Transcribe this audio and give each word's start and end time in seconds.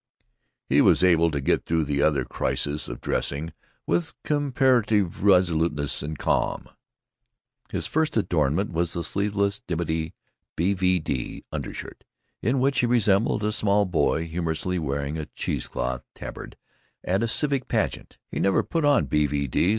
He 0.67 0.81
was 0.81 1.03
able 1.03 1.29
to 1.29 1.39
get 1.39 1.63
through 1.67 1.83
the 1.83 2.01
other 2.01 2.25
crises 2.25 2.89
of 2.89 3.01
dressing 3.01 3.53
with 3.85 4.15
comparative 4.23 5.21
resoluteness 5.23 6.01
and 6.01 6.17
calm. 6.17 6.67
His 7.69 7.85
first 7.85 8.17
adornment 8.17 8.71
was 8.71 8.93
the 8.93 9.03
sleeveless 9.03 9.59
dimity 9.59 10.15
B.V.D. 10.55 11.45
undershirt, 11.51 12.03
in 12.41 12.59
which 12.59 12.79
he 12.79 12.87
resembled 12.87 13.43
a 13.43 13.51
small 13.51 13.85
boy 13.85 14.27
humorlessly 14.27 14.79
wearing 14.79 15.19
a 15.19 15.27
cheesecloth 15.35 16.03
tabard 16.15 16.57
at 17.03 17.21
a 17.21 17.27
civic 17.27 17.67
pageant. 17.67 18.17
He 18.31 18.39
never 18.39 18.63
put 18.63 18.83
on 18.83 19.05
B.V.D. 19.05 19.69